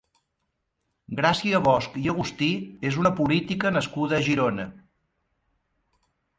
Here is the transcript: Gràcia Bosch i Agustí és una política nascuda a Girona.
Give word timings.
Gràcia 1.19 1.59
Bosch 1.67 1.99
i 2.05 2.07
Agustí 2.15 2.49
és 2.93 2.99
una 3.03 3.13
política 3.21 3.75
nascuda 3.79 4.21
a 4.21 4.25
Girona. 4.31 4.69